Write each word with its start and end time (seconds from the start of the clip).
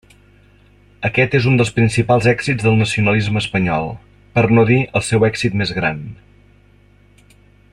Aquest 1.09 1.35
és 1.39 1.45
un 1.51 1.59
dels 1.59 1.71
principals 1.75 2.29
èxits 2.31 2.65
del 2.67 2.79
nacionalisme 2.79 3.43
espanyol, 3.45 3.93
per 4.39 4.45
no 4.59 4.65
dir 4.71 4.81
el 5.01 5.05
seu 5.09 5.27
èxit 5.29 5.59
més 5.63 5.75
gran. 5.81 6.01